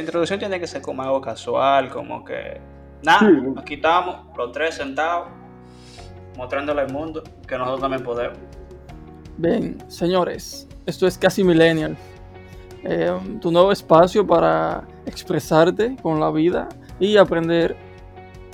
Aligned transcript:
la, 0.00 0.06
introducción 0.06 0.38
tiene 0.38 0.58
que 0.58 0.66
ser 0.66 0.82
como 0.82 1.02
algo 1.02 1.20
casual, 1.20 1.88
como 1.90 2.24
que. 2.24 2.60
Nada, 3.02 3.30
nos 3.30 3.64
quitamos 3.64 4.26
los 4.36 4.52
tres 4.52 4.74
sentados, 4.74 5.28
mostrándole 6.36 6.82
al 6.82 6.92
mundo 6.92 7.22
que 7.46 7.56
nosotros 7.56 7.80
también 7.80 8.02
podemos. 8.02 8.38
Bien, 9.38 9.78
señores, 9.88 10.68
esto 10.84 11.06
es 11.06 11.16
casi 11.16 11.42
Millennial. 11.42 11.96
Eh, 12.84 13.12
tu 13.40 13.50
nuevo 13.50 13.72
espacio 13.72 14.26
para 14.26 14.84
expresarte 15.06 15.96
con 16.02 16.20
la 16.20 16.30
vida 16.30 16.68
y 16.98 17.16
aprender 17.16 17.76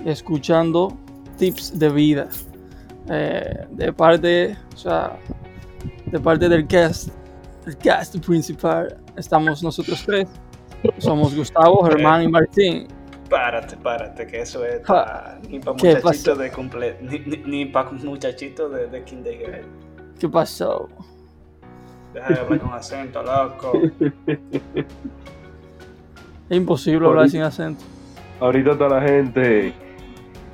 escuchando 0.04 0.96
tips 1.38 1.78
de 1.78 1.88
vida. 1.88 2.28
Eh, 3.08 3.66
de 3.70 3.92
parte, 3.92 4.56
o 4.74 4.76
sea, 4.76 5.18
de 6.06 6.18
parte 6.18 6.48
del 6.48 6.66
cast, 6.66 7.08
el 7.66 7.76
cast 7.78 8.16
principal, 8.24 8.96
estamos 9.16 9.62
nosotros 9.62 10.02
tres. 10.04 10.28
Somos 10.98 11.34
Gustavo, 11.34 11.84
Germán 11.84 12.22
y 12.22 12.28
Martín. 12.28 12.88
Párate, 13.28 13.76
párate, 13.76 14.26
que 14.26 14.42
eso 14.42 14.64
es 14.64 14.82
ni 15.48 15.58
para 15.58 15.72
muchachitos 15.72 16.38
de 16.38 16.50
comple 16.50 16.96
ni, 17.00 17.66
para 17.66 17.90
muchachitos 17.90 18.72
de, 18.72 18.86
de 18.86 19.04
kindergarten. 19.04 19.64
¿Qué 20.18 20.28
pasó? 20.28 20.88
Deja 22.14 22.28
de 22.28 22.40
hablar 22.40 22.60
con 22.60 22.72
acento, 22.72 23.22
loco. 23.22 23.72
Es 26.48 26.56
imposible 26.56 27.06
hablar 27.06 27.28
sin 27.28 27.42
acento. 27.42 27.82
Ahorita 28.40 28.78
toda 28.78 29.00
la 29.00 29.08
gente. 29.08 29.74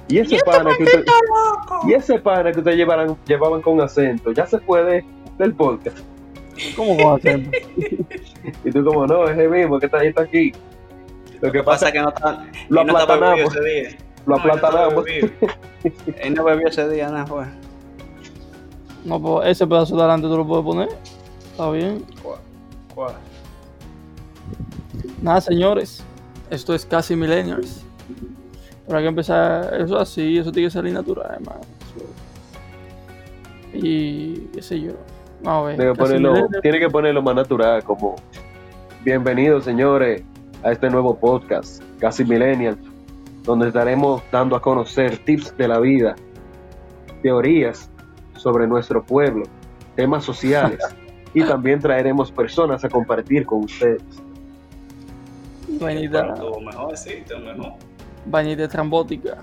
Y 0.09 0.19
ese 0.19 0.39
pana 0.45 0.71
que 0.77 0.85
usted, 0.85 1.05
y 1.87 1.93
ese 1.93 2.19
pana 2.19 2.51
que 2.53 2.59
ustedes 2.59 2.77
llevaban, 2.77 3.17
llevaban 3.27 3.61
con 3.63 3.81
acento, 3.81 4.33
ya 4.33 4.47
se 4.47 4.59
puede 4.59 5.05
del 5.39 5.55
podcast. 5.55 5.99
¿Cómo 6.77 6.97
con 6.97 7.15
acento? 7.19 7.51
y 8.65 8.71
tú 8.71 8.85
como 8.85 9.07
no, 9.07 9.29
es 9.29 9.39
el 9.39 9.51
mismo 9.51 9.79
que 9.79 9.87
está 9.87 9.99
ahí 9.99 10.09
está 10.09 10.23
aquí. 10.23 10.53
Lo 11.41 11.51
que 11.51 11.63
pasa 11.63 11.89
es 11.89 11.93
que 11.93 12.01
no 12.01 12.09
está, 12.09 12.47
lo 12.69 12.81
aplatanamos. 12.83 13.55
Lo 14.27 14.37
aplatanamos. 14.37 15.05
Él 16.21 16.35
no 16.35 16.45
bebió 16.45 16.69
ese 16.69 16.89
día, 16.89 17.09
nada, 17.09 17.27
fue. 17.27 17.45
No, 19.05 19.21
pues 19.21 19.49
ese 19.49 19.67
pedazo 19.67 19.97
de 19.97 20.03
adelante 20.03 20.29
tú 20.29 20.37
lo 20.37 20.47
puedes 20.47 20.65
poner. 20.65 20.89
Está 21.51 21.71
bien. 21.71 22.05
¿Cuál? 22.95 23.15
Nada, 25.21 25.41
señores. 25.41 26.05
Esto 26.51 26.75
es 26.75 26.87
casi 26.87 27.17
Millennials. 27.17 27.85
Pero 28.87 28.99
hay 28.99 29.05
que 29.05 29.09
empezar 29.09 29.81
eso 29.81 29.99
así, 29.99 30.39
eso 30.39 30.53
tiene 30.53 30.69
que 30.69 30.73
salir 30.73 30.93
natural, 30.93 31.31
hermano. 31.35 31.61
Y 33.73 34.35
qué 34.53 34.63
sé 34.63 34.81
yo. 34.81 34.93
Tiene 35.43 35.77
que, 35.77 35.95
ponerlo, 35.95 36.49
tiene 36.63 36.79
que 36.79 36.89
ponerlo 36.89 37.21
más 37.21 37.35
natural, 37.35 37.83
como 37.83 38.15
bienvenidos, 39.05 39.65
señores, 39.65 40.23
a 40.63 40.71
este 40.71 40.89
nuevo 40.89 41.19
podcast, 41.19 41.83
Casi 41.99 42.25
Millennials, 42.25 42.79
donde 43.43 43.67
estaremos 43.67 44.23
dando 44.31 44.55
a 44.55 44.63
conocer 44.63 45.19
tips 45.19 45.57
de 45.57 45.67
la 45.67 45.81
vida, 45.81 46.15
teorías 47.23 47.91
sobre 48.37 48.69
nuestro 48.69 49.03
pueblo, 49.03 49.43
temas 49.97 50.25
sociales 50.25 50.79
y 51.35 51.43
también 51.43 51.81
traeremos 51.81 52.31
personas 52.31 52.85
a 52.85 52.89
compartir 52.89 53.45
con 53.45 53.65
ustedes. 53.65 54.03
Vainita. 55.81 56.37
mejor, 56.65 56.97
sí, 56.97 57.25
mejor. 57.45 57.73
Vainita 58.27 58.69
trambótica. 58.69 59.39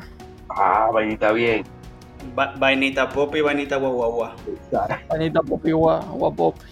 Ah, 0.48 0.90
vainita 0.94 1.34
bien. 1.34 1.66
Vainita 2.58 3.10
pop 3.10 3.36
y 3.36 3.42
vainita 3.42 3.78
guaguaguá. 3.78 4.36
Vainita 5.10 5.42
pop 5.42 5.66
y 5.66 5.72
guaguapopi. 5.72 6.66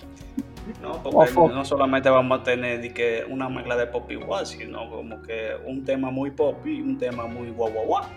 No, 0.81 1.01
porque 1.01 1.33
no 1.33 1.63
solamente 1.63 2.09
vamos 2.09 2.41
a 2.41 2.44
tener 2.44 2.94
que 2.94 3.25
una 3.29 3.47
mezcla 3.47 3.77
de 3.77 3.88
pop 3.88 4.09
y 4.11 4.16
guau, 4.16 4.45
sino 4.45 4.89
como 4.89 5.21
que 5.21 5.51
un 5.66 5.85
tema 5.85 6.11
muy 6.11 6.31
pop 6.31 6.66
y 6.66 6.81
un 6.81 6.97
tema 6.97 7.25
muy 7.25 7.49
guaguaguá 7.51 8.09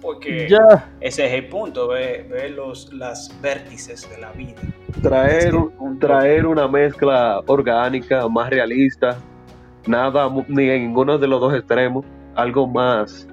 porque 0.00 0.46
ese 1.00 1.26
es 1.26 1.32
el 1.32 1.48
punto, 1.48 1.88
ver, 1.88 2.52
los 2.54 2.92
las 2.92 3.34
vértices 3.42 4.08
de 4.08 4.18
la 4.18 4.30
vida. 4.32 4.60
Traer, 5.02 5.52
traer 5.98 6.46
una 6.46 6.68
mezcla 6.68 7.42
orgánica, 7.46 8.28
más 8.28 8.50
realista, 8.50 9.18
nada, 9.86 10.30
ni 10.48 10.70
en 10.70 10.82
ninguno 10.88 11.18
de 11.18 11.26
los 11.26 11.40
dos 11.40 11.54
extremos, 11.54 12.04
algo 12.34 12.66
más 12.66 13.26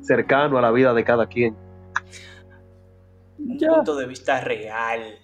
cercano 0.00 0.56
a 0.58 0.62
la 0.62 0.70
vida 0.70 0.94
de 0.94 1.04
cada 1.04 1.26
quien. 1.26 1.54
Un 3.38 3.58
punto 3.58 3.96
de 3.96 4.06
vista 4.06 4.40
real. 4.40 5.18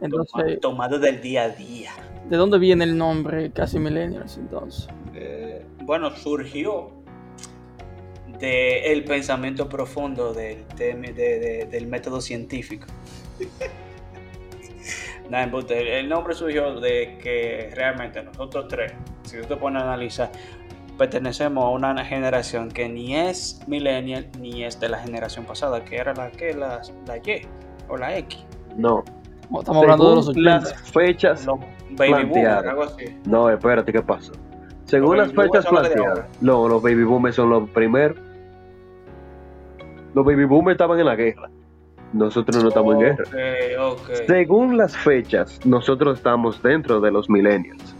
Entonces, 0.00 0.60
tomado, 0.60 0.98
del 0.98 1.20
día 1.20 1.44
a 1.44 1.48
día. 1.48 1.90
¿De 2.28 2.36
dónde 2.36 2.58
viene 2.58 2.84
el 2.84 2.98
nombre 2.98 3.50
Casi 3.52 3.78
Millennials 3.78 4.36
entonces? 4.36 4.88
Eh, 5.14 5.64
bueno, 5.82 6.10
surgió 6.10 6.90
del 8.38 9.04
pensamiento 9.04 9.68
profundo 9.68 10.34
del, 10.34 10.66
del 10.76 11.86
método 11.86 12.20
científico. 12.20 12.86
el 15.30 16.08
nombre 16.08 16.34
surgió 16.34 16.80
de 16.80 17.18
que 17.22 17.70
realmente 17.74 18.22
nosotros 18.22 18.66
tres, 18.68 18.92
si 19.22 19.40
tú 19.40 19.46
te 19.46 19.56
pones 19.56 19.82
a 19.82 19.86
analizar, 19.86 20.30
pertenecemos 20.96 21.64
a 21.64 21.68
una 21.70 22.04
generación 22.04 22.70
que 22.70 22.88
ni 22.88 23.16
es 23.16 23.60
millennial 23.66 24.28
ni 24.40 24.64
es 24.64 24.78
de 24.80 24.88
la 24.88 24.98
generación 24.98 25.44
pasada, 25.44 25.84
que 25.84 25.96
era 25.96 26.14
la 26.14 26.30
que 26.30 26.54
la, 26.54 26.80
la 27.06 27.16
Y 27.18 27.46
o 27.88 27.96
la 27.96 28.16
X. 28.18 28.44
No. 28.76 29.04
Estamos 29.58 29.82
hablando 29.82 30.10
de 30.10 30.16
los 30.16 30.36
las 30.36 30.74
fechas 30.90 31.46
baby 31.92 32.24
boomers, 32.24 32.66
algo 32.66 32.82
así. 32.82 33.04
No, 33.26 33.48
espérate, 33.48 33.92
¿qué 33.92 34.02
pasa? 34.02 34.32
Según 34.84 35.18
las 35.18 35.32
fechas 35.32 35.66
planteadas, 35.66 36.26
no, 36.40 36.68
los 36.68 36.82
baby 36.82 37.04
boomers 37.04 37.36
son 37.36 37.50
los 37.50 37.68
primeros 37.70 38.16
los 40.14 40.24
baby 40.24 40.44
boomers 40.46 40.76
estaban 40.76 40.98
en 40.98 41.06
la 41.06 41.14
guerra. 41.14 41.50
Nosotros 42.14 42.62
no 42.62 42.68
estamos 42.70 42.94
en 42.94 43.00
guerra. 43.00 43.24
Según 44.26 44.78
las 44.78 44.96
fechas, 44.96 45.60
nosotros 45.66 46.16
estamos 46.16 46.62
dentro 46.62 47.00
de 47.02 47.10
los 47.10 47.28
millennials. 47.28 47.95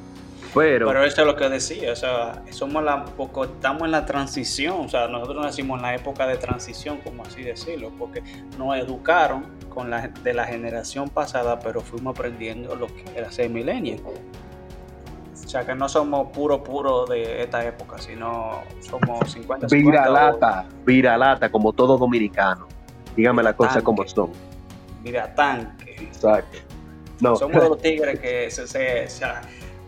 Pero, 0.56 0.87
pero 0.87 1.05
eso 1.05 1.21
es 1.21 1.27
lo 1.27 1.37
que 1.37 1.50
decía, 1.50 1.93
o 1.93 1.97
sea, 1.97 2.43
somos 2.50 2.83
la, 2.83 3.05
poco, 3.05 3.44
estamos 3.44 3.83
en 3.83 3.91
la 3.91 4.06
transición, 4.06 4.87
o 4.87 4.89
sea, 4.89 5.06
nosotros 5.06 5.44
nacimos 5.44 5.77
en 5.77 5.83
la 5.83 5.94
época 5.94 6.27
de 6.27 6.39
transición, 6.39 6.99
como 7.05 7.25
así 7.25 7.43
decirlo, 7.43 7.93
porque 7.99 8.22
nos 8.56 8.75
educaron 8.78 9.44
con 9.69 9.91
la, 9.91 10.09
de 10.09 10.33
la 10.33 10.47
generación 10.47 11.11
pasada, 11.11 11.59
pero 11.59 11.83
fuimos 11.83 12.17
aprendiendo 12.17 12.75
lo 12.75 12.87
que 12.87 13.05
era 13.15 13.31
ser 13.31 13.50
millennial. 13.50 14.00
O 15.44 15.49
sea, 15.49 15.67
que 15.67 15.75
no 15.75 15.91
somos 15.91 16.28
puro, 16.33 16.65
puro 16.65 17.05
de 17.05 17.43
esta 17.43 17.62
época, 17.62 17.99
sino 17.99 18.62
somos 18.81 19.31
50, 19.31 19.69
50 19.69 19.77
Viralata, 19.77 20.67
viralata, 20.87 21.50
como 21.50 21.75
todo 21.75 21.99
dominicano. 21.99 22.67
Dígame 23.15 23.43
las 23.43 23.55
cosas 23.55 23.83
como 23.83 24.09
son. 24.09 24.31
Mira, 25.05 25.34
tanque. 25.34 25.97
Exacto. 26.00 26.59
No. 27.21 27.37
Somos 27.37 27.62
los 27.69 27.78
tigres 27.78 28.19
que 28.21 28.50
se, 28.50 28.67
se, 28.67 29.09
se, 29.09 29.25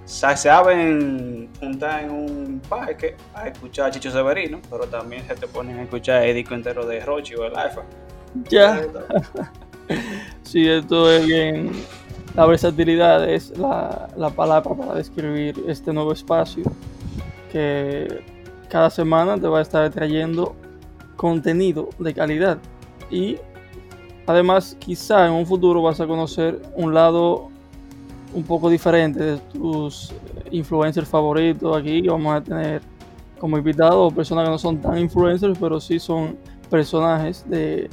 saben 0.09 1.49
juntar 1.61 2.05
en 2.05 2.11
un 2.11 2.63
parque 2.69 3.17
a 3.35 3.49
escuchar 3.49 3.89
a 3.89 3.91
Chicho 3.91 4.11
Severino, 4.11 4.61
pero 4.71 4.87
también 4.87 5.27
se 5.27 5.35
te 5.35 5.47
ponen 5.47 5.79
a 5.79 5.83
escuchar 5.83 6.25
el 6.25 6.35
disco 6.35 6.55
entero 6.55 6.87
de 6.87 7.01
Rochi 7.01 7.35
o 7.35 7.45
el 7.45 7.57
Alfa. 7.57 7.83
Ya. 8.49 8.83
sí, 10.43 10.69
esto 10.69 11.11
es 11.11 11.27
bien 11.27 11.73
la 12.39 12.47
versatilidad 12.47 13.29
es 13.29 13.59
la, 13.59 14.31
palabra 14.37 14.73
para 14.73 14.95
describir 14.95 15.61
este 15.67 15.93
nuevo 15.93 16.13
espacio 16.13 16.63
que 17.51 18.23
cada 18.69 18.91
semana 18.91 19.37
te 19.37 19.49
va 19.49 19.59
a 19.59 19.63
estar 19.63 19.91
trayendo 19.91 20.55
contenido 21.17 21.89
de 21.99 22.15
calidad 22.15 22.59
y 23.11 23.39
además 24.27 24.77
quizá 24.79 25.27
en 25.27 25.33
un 25.33 25.47
futuro 25.47 25.83
vas 25.83 26.01
a 26.01 26.07
conocer 26.07 26.63
un 26.77 26.95
lado 26.95 27.51
un 28.35 28.43
poco 28.43 28.69
diferente 28.69 29.23
de 29.23 29.37
tus 29.39 30.13
influencers 30.51 31.09
favoritos 31.09 31.77
aquí 31.77 32.03
vamos 32.03 32.35
a 32.35 32.41
tener 32.43 32.83
como 33.39 33.57
invitados 33.57 34.13
personas 34.13 34.45
que 34.45 34.51
no 34.51 34.59
son 34.59 34.81
tan 34.81 34.99
influencers 34.99 35.59
pero 35.59 35.81
sí 35.81 35.99
son 35.99 36.37
personajes 36.69 37.49
de 37.49 37.89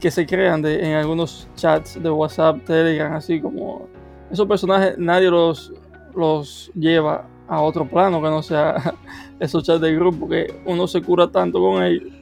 que 0.00 0.10
se 0.10 0.26
crean 0.26 0.62
de, 0.62 0.84
en 0.84 0.94
algunos 0.94 1.48
chats 1.56 2.00
de 2.00 2.10
WhatsApp, 2.10 2.64
Telegram, 2.64 3.14
así 3.14 3.40
como 3.40 3.88
esos 4.30 4.46
personajes 4.46 4.96
nadie 4.98 5.30
los, 5.30 5.72
los 6.14 6.70
lleva 6.74 7.26
a 7.48 7.60
otro 7.62 7.88
plano 7.88 8.22
que 8.22 8.28
no 8.28 8.42
sea 8.42 8.94
esos 9.40 9.64
chats 9.64 9.80
del 9.80 9.96
grupo, 9.96 10.28
que 10.28 10.62
uno 10.66 10.86
se 10.86 11.02
cura 11.02 11.28
tanto 11.28 11.60
con 11.60 11.82
ellos. 11.82 12.12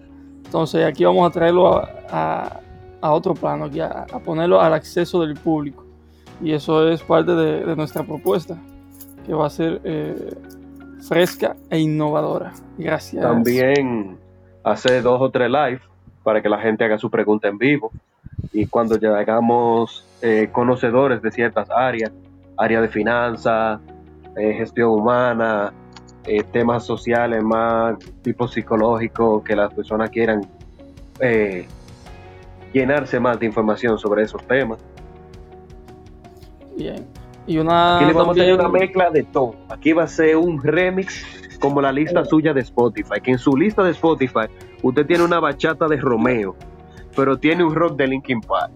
Entonces 0.44 0.84
aquí 0.84 1.04
vamos 1.04 1.28
a 1.28 1.32
traerlo 1.32 1.76
a, 1.76 2.60
a, 3.00 3.12
otro 3.12 3.34
plano, 3.34 3.64
aquí 3.64 3.80
a, 3.80 4.06
ponerlo 4.24 4.60
al 4.60 4.72
acceso 4.72 5.20
del 5.20 5.34
público. 5.34 5.84
Y 6.42 6.52
eso 6.52 6.88
es 6.88 7.02
parte 7.02 7.32
de, 7.32 7.76
nuestra 7.76 8.02
propuesta, 8.02 8.56
que 9.24 9.34
va 9.34 9.46
a 9.46 9.50
ser 9.50 9.80
eh, 9.84 10.34
fresca 11.06 11.56
e 11.70 11.78
innovadora. 11.78 12.52
Gracias. 12.78 13.22
También 13.22 14.18
hace 14.64 15.00
dos 15.00 15.20
o 15.20 15.30
tres 15.30 15.48
live 15.48 15.80
para 16.22 16.42
que 16.42 16.48
la 16.48 16.58
gente 16.58 16.84
haga 16.84 16.98
su 16.98 17.10
pregunta 17.10 17.48
en 17.48 17.56
vivo. 17.56 17.92
Y 18.52 18.66
cuando 18.66 18.96
llegamos 18.96 20.04
eh, 20.22 20.48
conocedores 20.50 21.22
de 21.22 21.30
ciertas 21.30 21.70
áreas, 21.70 22.10
área 22.56 22.80
de 22.80 22.88
finanzas, 22.88 23.80
eh, 24.36 24.54
gestión 24.54 24.90
humana, 24.90 25.72
eh, 26.24 26.42
temas 26.42 26.84
sociales 26.84 27.42
más 27.42 27.96
tipo 28.22 28.48
psicológico, 28.48 29.44
que 29.44 29.54
las 29.54 29.72
personas 29.72 30.10
quieran 30.10 30.46
llenarse 32.72 33.20
más 33.20 33.38
de 33.38 33.46
información 33.46 33.96
sobre 33.98 34.24
esos 34.24 34.42
temas. 34.46 34.78
Bien. 36.76 37.06
Y 37.46 37.58
una. 37.58 37.96
Aquí 37.96 38.06
le 38.06 38.12
vamos 38.12 38.38
a 38.38 38.42
hacer 38.42 38.54
una 38.54 38.68
mezcla 38.68 39.10
de 39.10 39.22
todo. 39.22 39.54
Aquí 39.68 39.92
va 39.92 40.04
a 40.04 40.08
ser 40.08 40.36
un 40.36 40.62
remix 40.62 41.24
como 41.58 41.80
la 41.80 41.92
lista 41.92 42.24
suya 42.24 42.52
de 42.52 42.60
Spotify. 42.60 43.20
Que 43.22 43.32
en 43.32 43.38
su 43.38 43.56
lista 43.56 43.82
de 43.82 43.90
Spotify 43.92 44.46
usted 44.82 45.06
tiene 45.06 45.24
una 45.24 45.40
bachata 45.40 45.86
de 45.86 45.96
Romeo, 45.96 46.56
pero 47.14 47.38
tiene 47.38 47.64
un 47.64 47.74
rock 47.74 47.96
de 47.96 48.08
Linkin 48.08 48.40
Park. 48.40 48.72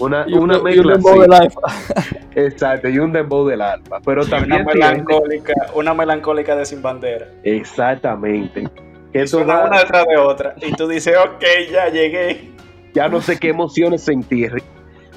Una, 0.00 0.26
una 0.26 0.60
mezcla 0.60 0.94
un 0.94 1.20
del 1.20 1.32
alfa. 1.32 1.60
Exacto, 2.36 2.88
y 2.88 2.98
un 3.00 3.12
dembow 3.12 3.48
del 3.48 3.60
alfa. 3.60 3.98
Pero 4.04 4.24
también 4.24 4.62
una 4.62 4.72
melancólica, 4.72 5.54
una 5.74 5.92
melancólica 5.92 6.54
de 6.54 6.64
sin 6.64 6.80
bandera. 6.80 7.26
Exactamente. 7.42 8.68
Eso 9.12 9.38
una, 9.38 9.64
una 9.64 9.80
detrás 9.80 10.06
de 10.06 10.16
otra. 10.16 10.54
Y 10.62 10.72
tú 10.74 10.86
dices, 10.86 11.16
ok, 11.16 11.44
ya 11.72 11.88
llegué. 11.88 12.52
Ya 12.94 13.08
no 13.08 13.20
sé 13.20 13.38
qué 13.38 13.48
emociones 13.48 14.02
sentir, 14.02 14.62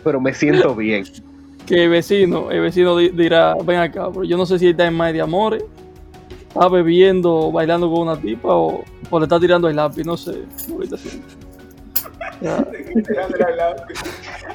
pero 0.03 0.19
me 0.19 0.33
siento 0.33 0.73
bien. 0.75 1.03
Que 1.71 1.85
el 1.85 1.89
vecino, 1.89 2.51
el 2.51 2.59
vecino 2.59 2.97
dirá, 2.97 3.55
ven 3.63 3.79
acá, 3.79 4.09
pero 4.11 4.25
yo 4.25 4.35
no 4.35 4.45
sé 4.45 4.59
si 4.59 4.67
está 4.67 4.85
en 4.87 4.93
más 4.93 5.13
de 5.13 5.21
amores, 5.21 5.63
está 6.49 6.67
bebiendo, 6.67 7.49
bailando 7.49 7.89
con 7.89 8.01
una 8.01 8.19
tipa 8.19 8.53
o, 8.53 8.83
o 9.09 9.19
le 9.19 9.23
está 9.23 9.39
tirando 9.39 9.69
el 9.69 9.77
lápiz, 9.77 10.03
no 10.03 10.17
sé. 10.17 10.43
Ahorita 10.69 10.97
sí. 10.97 11.21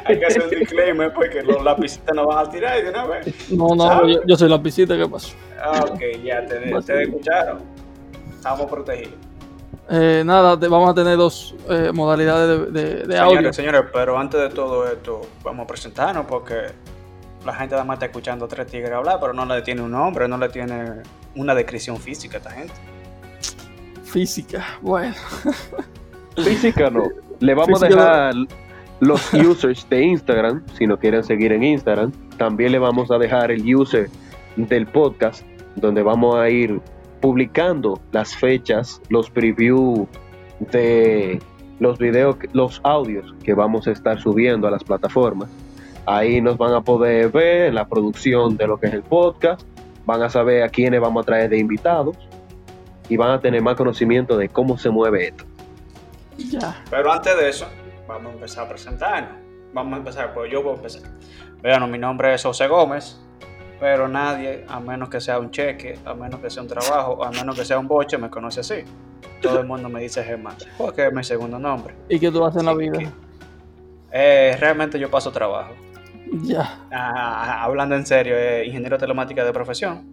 Hay 0.05 0.19
que 0.19 0.27
hacer 0.27 0.43
un 0.43 0.51
disclaimer 0.51 1.11
porque 1.15 1.43
los 1.43 1.65
lapicitas 1.65 2.15
no 2.15 2.27
van 2.27 2.47
a 2.47 2.51
tirar 2.51 2.85
de 2.85 2.91
una 2.91 3.07
vez. 3.07 3.51
No, 3.51 3.75
no, 3.75 4.07
yo, 4.07 4.21
yo, 4.27 4.37
soy 4.37 4.51
lapicita, 4.51 4.95
¿qué 4.95 5.09
pasó? 5.09 5.35
Ah, 5.59 5.87
ok, 5.91 6.01
ya 6.23 6.45
te, 6.45 6.59
te 6.59 7.03
escucharon. 7.03 7.61
Estamos 8.37 8.71
protegidos. 8.71 9.15
Eh, 9.89 10.23
nada, 10.23 10.61
te, 10.61 10.69
vamos 10.69 10.91
a 10.91 10.95
tener 10.95 11.17
dos 11.17 11.55
eh, 11.71 11.93
modalidades 11.95 12.71
de, 12.71 12.83
de, 12.83 12.95
de 12.95 13.17
señores, 13.17 13.39
audio. 13.39 13.53
Señores, 13.55 13.85
pero 13.91 14.19
antes 14.19 14.39
de 14.39 14.51
todo 14.51 14.87
esto, 14.87 15.23
vamos 15.43 15.65
a 15.65 15.67
presentarnos 15.67 16.27
porque 16.27 16.75
la 17.47 17.55
gente 17.55 17.75
además 17.77 17.97
está 17.97 18.07
escuchando 18.07 18.49
tres 18.49 18.67
tigres 18.67 18.93
hablar, 18.93 19.19
pero 19.21 19.33
no 19.33 19.47
le 19.47 19.63
tiene 19.63 19.81
un 19.81 19.93
nombre, 19.93 20.27
no 20.29 20.37
le 20.37 20.49
tiene 20.49 21.03
una 21.37 21.55
descripción 21.55 21.97
física 21.97 22.37
a 22.37 22.39
esta 22.39 22.51
gente. 22.51 22.75
Física, 24.05 24.67
bueno. 24.83 25.15
Física 26.45 26.91
no. 26.91 27.05
Le 27.39 27.55
vamos 27.55 27.83
a 27.83 27.87
dejar 27.87 28.35
los 29.01 29.33
users 29.35 29.89
de 29.89 30.03
Instagram, 30.03 30.63
si 30.77 30.87
no 30.87 30.99
quieren 30.99 31.23
seguir 31.23 31.53
en 31.53 31.63
Instagram. 31.63 32.13
También 32.37 32.73
le 32.73 32.79
vamos 32.79 33.11
a 33.11 33.19
dejar 33.19 33.51
el 33.51 33.75
user 33.75 34.11
del 34.57 34.87
podcast, 34.87 35.45
donde 35.77 36.03
vamos 36.03 36.35
a 36.35 36.49
ir 36.51 36.81
publicando 37.21 38.01
las 38.13 38.35
fechas, 38.37 39.01
los 39.09 39.31
previews 39.31 40.09
de 40.73 41.41
los 41.79 41.99
videos, 41.99 42.37
los 42.53 42.81
audios 42.85 43.35
que 43.45 43.55
vamos 43.55 43.87
a 43.87 43.93
estar 43.93 44.21
subiendo 44.21 44.67
a 44.67 44.71
las 44.71 44.83
plataformas. 44.83 45.49
Ahí 46.07 46.41
nos 46.41 46.57
van 46.57 46.73
a 46.73 46.81
poder 46.81 47.31
ver 47.31 47.75
la 47.75 47.89
producción 47.89 48.57
de 48.57 48.69
lo 48.69 48.79
que 48.79 48.87
es 48.87 48.95
el 48.95 49.03
podcast, 49.03 49.63
van 50.05 50.23
a 50.23 50.31
saber 50.31 50.63
a 50.63 50.69
quiénes 50.69 51.01
vamos 51.01 51.25
a 51.25 51.27
traer 51.27 51.51
de 51.51 51.59
invitados 51.59 52.17
y 53.09 53.17
van 53.17 53.31
a 53.31 53.41
tener 53.41 53.61
más 53.61 53.75
conocimiento 53.75 54.37
de 54.37 54.49
cómo 54.49 54.79
se 54.79 54.89
mueve 54.89 55.29
esto. 55.29 55.45
Ya. 56.37 56.83
Pero 56.91 57.13
antes 57.13 57.37
de 57.37 57.49
eso, 57.49 57.67
vamos 58.07 58.31
a 58.31 58.35
empezar 58.35 58.67
a 58.67 58.69
presentarnos. 58.69 59.39
Vamos 59.73 59.95
a 59.95 59.97
empezar, 59.99 60.33
pues 60.33 60.51
yo 60.51 60.63
voy 60.63 60.75
a 60.75 60.77
empezar. 60.77 61.03
Vean, 61.61 61.91
mi 61.91 61.99
nombre 61.99 62.33
es 62.35 62.43
José 62.43 62.69
Gómez, 62.69 63.21
pero 63.81 64.07
nadie, 64.07 64.65
a 64.69 64.79
menos 64.79 65.09
que 65.09 65.21
sea 65.21 65.39
un 65.39 65.51
cheque, 65.51 65.99
a 66.05 66.15
menos 66.15 66.41
que 66.41 66.51
sea 66.51 66.63
un 66.63 66.69
trabajo, 66.69 67.25
a 67.25 67.31
menos 67.33 67.59
que 67.59 67.65
sea 67.65 67.79
un 67.79 67.89
boche, 67.89 68.17
me 68.17 68.31
conoce 68.31 68.61
así. 68.61 68.85
Todo 69.43 69.61
el 69.61 69.67
mundo 69.67 69.89
me 69.89 70.01
dice 70.01 70.23
Germán, 70.23 70.55
porque 70.79 71.07
es 71.07 71.13
mi 71.13 71.25
segundo 71.25 71.59
nombre. 71.59 71.95
¿Y 72.09 72.19
qué 72.19 72.31
tú 72.31 72.45
haces 72.45 72.61
en 72.61 72.67
la 72.67 72.75
vida? 72.75 72.99
Eh, 74.13 74.57
realmente 74.59 74.99
yo 74.99 75.11
paso 75.11 75.31
trabajo. 75.31 75.75
Ya. 76.43 76.87
Ah, 76.91 77.63
hablando 77.65 77.95
en 77.97 78.05
serio, 78.07 78.37
eh, 78.37 78.65
ingeniero 78.67 78.99
telemática 78.99 79.45
de 79.45 79.53
profesión. 79.53 80.13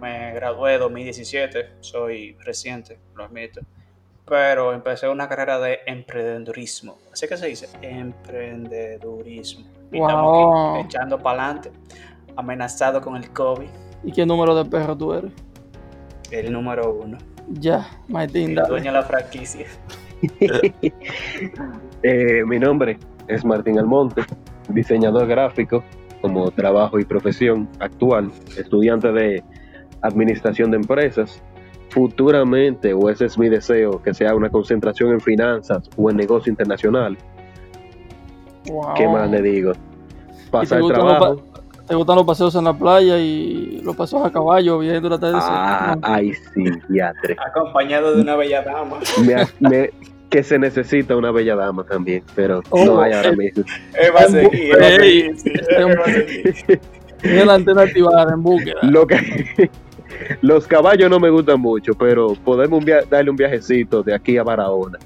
Me 0.00 0.32
gradué 0.34 0.74
en 0.74 0.80
2017, 0.80 1.74
soy 1.80 2.36
reciente, 2.44 2.98
lo 3.14 3.24
admito. 3.24 3.60
Pero 4.26 4.72
empecé 4.72 5.08
una 5.08 5.28
carrera 5.28 5.58
de 5.58 5.80
emprendedurismo. 5.86 6.98
¿Así 7.12 7.26
que 7.28 7.36
se 7.36 7.46
dice? 7.48 7.68
Emprendedurismo. 7.82 9.66
Y 9.90 9.98
Wow. 9.98 10.08
estamos 10.08 10.78
aquí 10.78 10.86
echando 10.86 11.18
para 11.18 11.44
adelante, 11.44 11.72
amenazado 12.36 13.00
con 13.00 13.16
el 13.16 13.30
COVID, 13.30 13.68
¿Y 14.04 14.10
qué 14.12 14.26
número 14.26 14.54
de 14.56 14.64
perro 14.68 14.96
tú 14.96 15.12
eres? 15.14 15.32
el 16.30 16.50
número 16.52 16.94
uno. 16.94 17.18
Ya, 17.48 17.86
Martín, 18.08 18.58
El 18.58 18.64
dueño 18.66 18.86
de 18.86 18.92
la 18.98 19.02
franquicia. 19.02 19.66
Eh, 22.04 22.42
mi 22.46 22.58
nombre 22.58 22.98
es 23.28 23.44
Martín 23.44 23.78
Almonte, 23.78 24.22
diseñador 24.68 25.26
gráfico 25.26 25.82
como 26.20 26.50
trabajo 26.50 26.98
y 26.98 27.04
profesión 27.04 27.68
actual, 27.80 28.30
estudiante 28.56 29.10
de 29.12 29.42
administración 30.02 30.70
de 30.70 30.76
empresas. 30.78 31.42
Futuramente, 31.90 32.94
o 32.94 33.10
ese 33.10 33.26
es 33.26 33.36
mi 33.36 33.48
deseo, 33.50 34.00
que 34.02 34.14
sea 34.14 34.34
una 34.34 34.48
concentración 34.48 35.10
en 35.12 35.20
finanzas 35.20 35.90
o 35.96 36.08
en 36.10 36.16
negocio 36.16 36.50
internacional. 36.50 37.18
Wow. 38.66 38.94
¿Qué 38.94 39.06
más 39.08 39.30
le 39.30 39.42
digo? 39.42 39.72
Pasar 40.50 40.80
gustan 40.80 41.00
trabajo. 41.00 41.34
los 41.34 41.52
¿Te 41.86 41.94
gustan 41.96 42.16
los 42.16 42.24
paseos 42.24 42.54
en 42.54 42.64
la 42.64 42.72
playa 42.72 43.18
y 43.18 43.80
los 43.82 43.94
paseos 43.96 44.24
a 44.24 44.30
caballo 44.30 44.78
viendo 44.78 45.08
la 45.08 45.18
tarde? 45.18 45.34
Ah, 45.38 45.96
ay, 46.00 46.32
sí, 46.54 46.64
diatre. 46.88 47.36
Acompañado 47.44 48.14
de 48.14 48.22
una 48.22 48.36
bella 48.36 48.62
dama. 48.62 48.98
Me- 49.26 49.68
me- 49.68 49.90
que 50.32 50.42
se 50.42 50.58
necesita 50.58 51.14
una 51.14 51.30
bella 51.30 51.54
dama 51.54 51.84
también, 51.84 52.24
pero 52.34 52.62
Oh, 52.70 52.84
no 52.86 53.00
hay 53.02 53.12
ahora 53.12 53.28
eh, 53.28 53.36
mismo. 53.36 53.64
Él 53.94 54.10
va 54.16 54.20
a 54.20 54.28
seguir, 54.28 55.36
sí. 55.38 56.78
Tiene 57.20 57.44
la 57.44 57.54
antena 57.54 57.82
activada 57.82 58.32
en 58.32 58.42
búsqueda. 58.42 58.80
Lo 58.82 59.06
que, 59.06 59.70
los 60.40 60.66
caballos 60.66 61.10
no 61.10 61.20
me 61.20 61.28
gustan 61.30 61.60
mucho, 61.60 61.92
pero 61.94 62.32
podemos 62.44 62.78
un 62.78 62.84
via- 62.86 63.02
darle 63.08 63.30
un 63.30 63.36
viajecito 63.36 64.02
de 64.02 64.14
aquí 64.14 64.38
a 64.38 64.42
Barahona. 64.42 64.98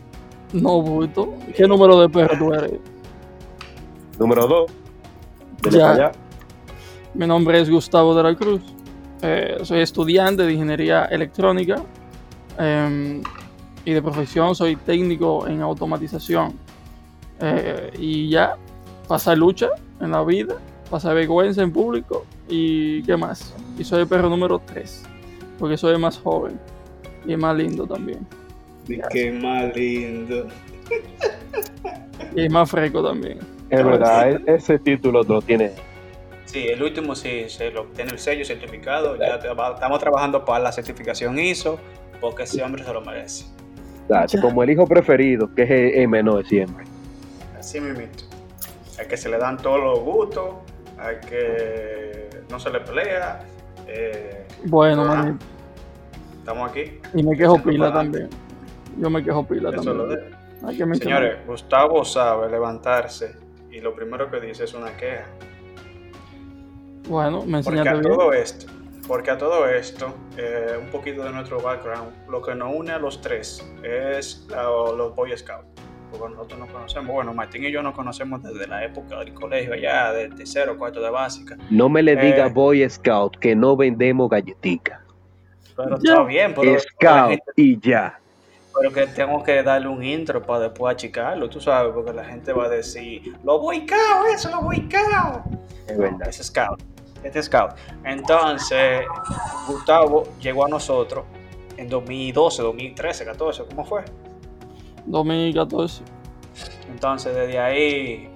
No, 0.53 0.81
bulto. 0.81 1.35
¿Qué 1.55 1.67
número 1.67 2.01
de 2.01 2.09
perro 2.09 2.39
tú 2.39 2.55
eres? 2.55 2.73
Número 4.19 4.47
dos. 4.47 4.71
Ya. 5.71 6.13
Mi 7.15 7.27
nombre 7.27 7.61
es 7.61 7.69
Gustavo 7.69 8.15
de 8.15 8.23
la 8.23 8.35
Cruz. 8.37 8.61
Eh, 9.23 9.57
soy 9.63 9.81
estudiante 9.81 10.45
de 10.45 10.53
ingeniería 10.53 11.07
electrónica 11.07 11.83
em, 12.59 13.23
y 13.87 13.93
de 13.93 14.03
profesión 14.03 14.55
soy 14.55 14.75
técnico 14.77 15.47
en 15.47 15.63
automatización. 15.63 16.53
Eh, 17.41 17.93
y 17.99 18.29
ya, 18.29 18.57
pasar 19.07 19.39
lucha 19.39 19.69
en 20.01 20.11
la 20.11 20.25
vida, 20.25 20.57
pasar 20.91 21.15
vergüenza 21.15 21.63
en 21.63 21.73
público 21.73 22.27
y 22.49 23.03
qué 23.05 23.17
más. 23.17 23.55
Y 23.79 23.85
soy 23.85 24.03
el 24.03 24.09
perro 24.09 24.29
número 24.29 24.59
3, 24.59 25.05
porque 25.59 25.77
soy 25.77 25.95
el 25.95 26.01
más 26.01 26.19
joven 26.19 26.59
y 27.25 27.33
el 27.33 27.39
más 27.39 27.57
lindo 27.57 27.87
también. 27.87 28.27
Qué 29.11 29.31
más 29.31 29.75
lindo. 29.77 30.49
Y 32.35 32.41
el 32.41 32.51
más 32.51 32.69
fresco 32.69 33.05
también. 33.07 33.39
Es 33.71 33.85
verdad, 33.85 34.31
e- 34.33 34.43
ese 34.47 34.81
título 34.81 35.23
lo 35.23 35.41
tiene. 35.43 35.73
Sí, 36.47 36.67
el 36.67 36.83
último 36.83 37.15
sí, 37.15 37.45
se 37.49 37.71
lo 37.71 37.85
tiene 37.85 38.11
el 38.13 38.19
sello 38.19 38.45
certificado. 38.45 39.17
Ya 39.17 39.37
estamos 39.37 40.01
trabajando 40.01 40.45
para 40.45 40.65
la 40.65 40.73
certificación 40.73 41.39
ISO, 41.39 41.79
porque 42.21 42.45
ese 42.45 42.65
hombre 42.65 42.83
se 42.83 42.93
lo 42.93 43.01
merece. 43.01 43.45
Como 44.41 44.63
el 44.63 44.71
hijo 44.71 44.87
preferido, 44.87 45.53
que 45.55 45.63
es 45.63 45.71
el, 45.97 46.09
menor 46.09 46.47
siempre. 46.47 46.85
Así 47.59 47.81
mismito. 47.81 48.25
Hay 48.99 49.07
que 49.07 49.17
se 49.17 49.29
le 49.29 49.39
dan 49.39 49.57
todos 49.59 49.81
los 49.81 50.01
gustos, 50.01 50.55
hay 50.99 51.17
que 51.29 52.31
no 52.51 52.59
se 52.59 52.71
le 52.71 52.81
pelea. 52.81 53.45
eh, 53.89 54.47
Bueno, 54.65 55.03
Ah, 55.03 55.15
manito. 55.17 55.45
estamos 56.39 56.71
aquí. 56.71 56.99
Y 57.15 57.23
me 57.23 57.37
quejo 57.37 57.63
pila 57.63 57.93
también. 57.93 58.29
Yo 58.99 59.11
me 59.11 59.23
quejo 59.23 59.47
pila 59.47 59.71
Eso 59.71 59.93
lo 59.95 60.07
también. 60.09 60.31
de- 60.31 60.37
que. 60.77 60.95
Señores, 61.05 61.37
Gustavo 61.47 62.05
sabe 62.05 62.51
levantarse 62.51 63.37
y 63.71 63.81
lo 63.81 63.95
primero 63.95 64.31
que 64.31 64.41
dice 64.41 64.65
es 64.65 64.73
una 64.75 64.97
queja. 64.97 65.27
Bueno, 67.09 67.43
me 67.45 67.63
Porque 67.63 67.79
a 67.79 67.83
enseñaste 67.83 68.01
bien. 68.01 68.03
todo 68.19 68.33
esto, 68.33 68.67
porque 69.07 69.31
a 69.31 69.39
todo 69.39 69.69
esto, 69.69 70.15
eh, 70.37 70.77
un 70.81 70.89
poquito 70.91 71.23
de 71.25 71.31
nuestro 71.31 71.61
background, 71.61 72.13
lo 72.29 72.43
que 72.43 72.55
nos 72.55 72.75
une 72.75 72.93
a 72.93 72.99
los 72.99 73.21
tres 73.21 73.65
es 73.83 74.47
la- 74.51 74.65
los 74.65 75.15
Boy 75.15 75.37
Scouts. 75.37 75.67
Porque 76.11 76.35
nosotros 76.35 76.61
nos 76.61 76.71
conocemos, 76.71 77.13
bueno, 77.15 77.35
Martín 77.35 77.65
y 77.65 77.73
yo 77.73 77.83
nos 77.83 77.95
conocemos 77.95 78.43
desde 78.43 78.67
la 78.69 78.85
época 78.85 79.19
del 79.19 79.35
colegio, 79.35 79.75
allá 79.75 80.13
de 80.13 80.29
tercero, 80.31 80.79
cuarto 80.79 81.01
de 81.01 81.11
básica. 81.11 81.57
No 81.69 81.89
me 81.89 82.03
le 82.03 82.15
diga 82.17 82.47
Eh. 82.47 82.51
Boy 82.51 82.89
Scout 82.89 83.37
que 83.39 83.57
no 83.57 83.77
vendemos 83.77 84.31
galletitas. 84.31 85.01
Pero 85.77 85.99
Ya. 86.01 86.13
está 86.13 86.23
bien, 86.25 86.55
pero, 86.55 86.79
Scout 86.79 87.29
gente- 87.31 87.45
y 87.57 87.79
ya. 87.81 88.19
pero 88.75 88.93
que 88.93 89.07
tengo 89.09 89.43
que 89.43 89.63
darle 89.63 89.89
un 89.89 90.03
intro 90.03 90.41
para 90.41 90.61
después 90.61 90.95
achicarlo, 90.95 91.51
tú 91.51 91.61
sabes, 91.61 91.93
porque 91.93 92.13
la 92.13 92.25
gente 92.25 92.53
va 92.53 92.67
a 92.67 92.69
decir, 92.69 93.37
los 93.45 93.61
Boy 93.61 93.79
Scouts, 93.87 94.35
eso, 94.35 94.51
los 94.51 94.63
Boy 94.63 94.89
Scouts. 94.89 95.57
Es 95.89 95.99
verdad. 95.99 96.29
Es 96.29 96.37
Scout. 96.37 96.81
Este 97.27 97.43
scout. 97.43 97.73
Entonces, 98.05 99.05
Gustavo 99.67 100.25
llegó 100.41 100.65
a 100.65 100.69
nosotros 100.69 101.25
en 101.77 101.89
2012, 101.89 102.63
2013, 102.63 103.25
14, 103.25 103.65
¿cómo 103.69 103.85
fue? 103.85 104.05
2014. 105.07 106.05
Entonces, 106.89 107.35
desde 107.35 107.59
ahí 107.59 108.31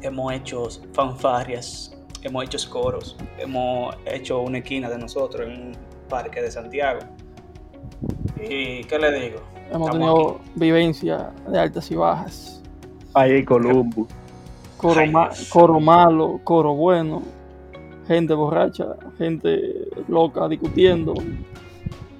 hemos 0.00 0.32
hecho 0.32 0.68
fanfarias, 0.92 1.96
hemos 2.22 2.44
hecho 2.44 2.58
coros, 2.70 3.16
hemos 3.38 3.94
hecho 4.04 4.40
una 4.40 4.58
esquina 4.58 4.90
de 4.90 4.98
nosotros 4.98 5.48
en 5.48 5.68
un 5.68 5.72
parque 6.08 6.42
de 6.42 6.50
Santiago. 6.50 7.00
¿Y 8.36 8.82
qué 8.84 8.98
le 8.98 9.12
digo? 9.20 9.40
Hemos 9.72 9.90
tenido 9.92 10.40
vivencia 10.56 11.30
de 11.46 11.58
altas 11.58 11.88
y 11.92 11.94
bajas. 11.94 12.62
Ahí 13.14 13.30
en 13.30 13.44
Columbus. 13.44 14.08
Coro, 14.76 15.78
malo, 15.78 16.40
coro 16.42 16.74
bueno, 16.74 17.22
gente 18.14 18.34
borracha, 18.34 18.96
gente 19.18 19.88
loca 20.08 20.48
discutiendo, 20.48 21.14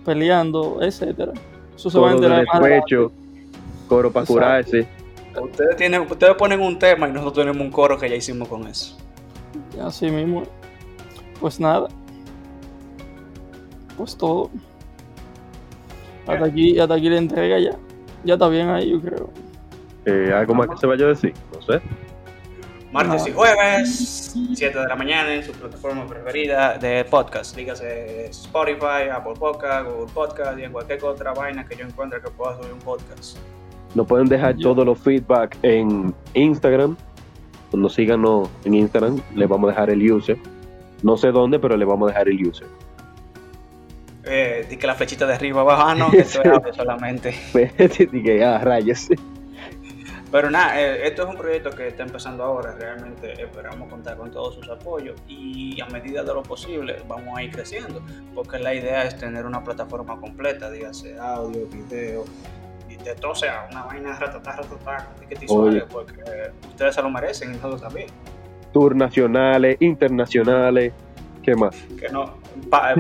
peleando, 0.05 0.79
etcétera. 0.81 1.33
Eso 1.77 1.91
se 1.91 1.99
va 1.99 2.11
a 2.11 2.13
enterar 2.13 2.47
coro 3.89 4.11
para 4.11 4.27
curarse. 4.27 4.87
Ustedes, 5.41 5.77
tienen, 5.77 6.03
ustedes 6.03 6.35
ponen 6.37 6.61
un 6.61 6.79
tema 6.79 7.09
y 7.09 7.13
nosotros 7.13 7.45
tenemos 7.45 7.63
un 7.63 7.71
coro 7.71 7.99
que 7.99 8.09
ya 8.09 8.17
hicimos 8.17 8.49
con 8.49 8.67
eso. 8.67 8.97
Así 9.83 10.11
mismo. 10.11 10.43
Pues 11.41 11.59
nada. 11.59 11.89
Pues 13.97 14.17
todo. 14.17 14.51
Hasta 16.27 16.45
aquí, 16.45 16.79
hasta 16.79 16.95
aquí 16.95 17.09
la 17.09 17.19
entrega 17.19 17.59
ya. 17.59 17.77
Ya 18.25 18.35
está 18.35 18.49
bien 18.49 18.69
ahí, 18.69 18.91
yo 18.91 19.01
creo. 19.01 19.31
Eh, 20.05 20.33
¿Algo 20.35 20.55
más 20.55 20.69
que 20.69 20.77
se 20.77 20.87
vaya 20.87 21.07
a 21.07 21.09
decir? 21.09 21.35
No 21.55 21.63
sé. 21.63 21.81
Martes 22.93 23.27
y 23.27 23.33
jueves, 23.33 24.35
7 24.55 24.79
de 24.79 24.87
la 24.87 24.95
mañana 24.95 25.33
en 25.33 25.43
su 25.43 25.53
plataforma 25.53 26.07
preferida 26.07 26.77
de 26.77 27.03
podcast. 27.07 27.57
Dígase 27.57 28.27
Spotify, 28.27 29.09
Apple 29.11 29.33
Podcast, 29.39 29.89
Google 29.89 30.13
Podcast 30.13 30.59
y 30.59 30.65
en 30.65 30.73
cualquier 30.73 31.03
otra 31.03 31.33
vaina 31.33 31.65
que 31.65 31.75
yo 31.75 31.87
encuentre 31.87 32.21
que 32.21 32.29
pueda 32.29 32.55
subir 32.59 32.71
un 32.71 32.81
podcast. 32.81 33.39
Nos 33.95 34.07
pueden 34.07 34.27
dejar 34.27 34.59
todos 34.59 34.85
los 34.85 34.99
feedback 34.99 35.57
en 35.63 36.15
Instagram. 36.35 36.95
Cuando 37.71 37.89
síganos 37.89 38.51
en 38.67 38.75
Instagram, 38.75 39.23
les 39.37 39.49
vamos 39.49 39.69
a 39.69 39.73
dejar 39.73 39.89
el 39.89 40.13
user. 40.13 40.37
No 41.03 41.17
sé 41.17 41.33
dónde, 41.33 41.59
pero 41.59 41.79
le 41.79 41.87
vamos 41.87 42.11
a 42.11 42.13
dejar 42.13 42.29
el 42.29 42.47
user. 42.47 42.67
Eh, 44.25 44.67
di 44.69 44.77
que 44.77 44.87
la 44.87 44.95
flechita 44.95 45.27
de 45.27 45.33
arriba 45.33 45.63
abajo, 45.63 45.83
ah, 45.83 45.95
no, 45.95 46.11
que 46.11 46.19
esto 46.19 46.43
es 46.43 46.77
solamente. 46.77 47.35
di 48.13 48.23
que 48.23 48.45
ah, 48.45 48.59
rayos. 48.59 49.09
Pero 50.33 50.51
nada, 50.51 50.81
eh, 50.81 51.07
esto 51.07 51.25
es 51.25 51.29
un 51.29 51.37
proyecto 51.37 51.69
que 51.71 51.89
está 51.89 52.05
empezando 52.05 52.43
ahora, 52.43 52.73
realmente 52.73 53.35
esperamos 53.35 53.91
contar 53.91 54.17
con 54.17 54.31
todos 54.31 54.55
sus 54.55 54.67
apoyos 54.71 55.21
y 55.29 55.79
a 55.79 55.87
medida 55.89 56.23
de 56.23 56.33
lo 56.33 56.43
posible 56.43 56.97
vamos 57.07 57.37
a 57.37 57.43
ir 57.43 57.53
creciendo, 57.53 58.03
porque 58.35 58.59
la 58.59 58.75
idea 58.75 59.05
es 59.05 59.19
tener 59.19 59.45
una 59.45 59.63
plataforma 59.63 60.19
completa, 60.19 60.71
dígase 60.71 61.19
audio, 61.19 61.67
video, 61.67 62.25
de 63.05 63.15
todo 63.17 63.35
sea 63.35 63.69
una 63.71 63.83
vaina 63.83 64.19
ratatá, 64.19 64.57
ratatá, 64.57 65.09
que 65.29 65.37
te 65.37 65.47
porque 65.91 66.23
ustedes 66.67 66.95
se 66.95 67.03
lo 67.03 67.11
merecen 67.11 67.51
y 67.51 67.57
nosotros 67.57 67.83
también. 67.83 68.07
Tours 68.73 68.97
nacionales, 68.97 69.77
internacionales, 69.81 70.95
¿qué 71.43 71.55
más? 71.55 71.77
Que 72.01 72.09
no, 72.09 72.39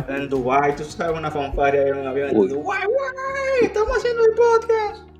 en 0.08 0.28
Dubai, 0.28 0.76
tú 0.76 0.84
sabes 0.84 1.16
una 1.16 1.30
fanfaria 1.30 1.86
en 1.86 1.96
un 1.96 2.06
avión 2.08 2.28
en 2.28 2.48
Dubai, 2.48 2.86
estamos 3.62 3.96
haciendo 3.96 4.22
el 4.22 4.34
podcast. 4.34 5.11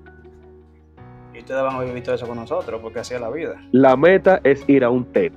Ustedes 1.43 1.63
van 1.63 1.77
a 1.77 1.81
vivir 1.85 2.03
todo 2.03 2.15
eso 2.15 2.27
con 2.27 2.37
nosotros, 2.37 2.81
porque 2.81 3.01
así 3.01 3.15
es 3.15 3.21
la 3.21 3.31
vida. 3.31 3.61
La 3.71 3.97
meta 3.97 4.41
es 4.43 4.65
ir 4.69 4.83
a 4.83 4.91
un 4.91 5.05
TED. 5.13 5.33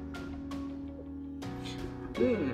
Mm. 2.18 2.52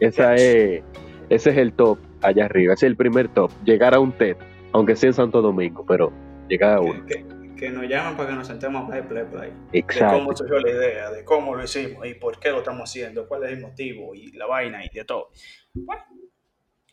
Esa 0.00 0.34
es, 0.34 0.82
ese 1.30 1.50
es 1.50 1.56
el 1.56 1.72
top 1.72 1.98
allá 2.20 2.44
arriba, 2.44 2.74
ese 2.74 2.86
es 2.86 2.90
el 2.90 2.96
primer 2.96 3.28
top, 3.28 3.50
llegar 3.64 3.94
a 3.94 4.00
un 4.00 4.12
TED 4.12 4.36
aunque 4.74 4.96
sea 4.96 5.08
en 5.08 5.14
Santo 5.14 5.40
Domingo, 5.40 5.86
pero 5.86 6.12
llega 6.48 6.74
a 6.74 6.80
uno. 6.80 7.06
Que, 7.06 7.70
nos 7.70 7.88
llaman 7.88 8.16
para 8.16 8.28
que 8.28 8.34
nos 8.34 8.46
sentemos 8.46 8.82
a 8.82 8.86
play, 8.88 9.02
play, 9.02 9.24
play. 9.24 9.52
Exacto. 9.72 10.16
De 10.16 10.20
cómo 10.20 10.36
surgió 10.36 10.58
la 10.58 10.70
idea, 10.70 11.10
de 11.12 11.24
cómo 11.24 11.54
lo 11.54 11.64
hicimos 11.64 12.06
y 12.06 12.14
por 12.14 12.38
qué 12.38 12.50
lo 12.50 12.58
estamos 12.58 12.90
haciendo, 12.90 13.26
cuál 13.26 13.44
es 13.44 13.52
el 13.52 13.60
motivo 13.60 14.14
y 14.14 14.32
la 14.32 14.46
vaina 14.46 14.84
y 14.84 14.88
de 14.92 15.04
todo. 15.04 15.30
Bueno, 15.72 16.02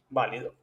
válido. 0.10 0.54